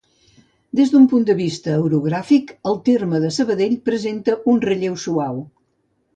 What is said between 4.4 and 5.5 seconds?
un relleu suau